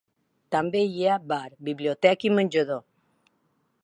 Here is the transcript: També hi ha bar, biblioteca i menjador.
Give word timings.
També 0.53 0.79
hi 0.85 1.03
ha 1.03 1.17
bar, 1.33 1.43
biblioteca 1.69 2.29
i 2.31 2.35
menjador. 2.39 2.85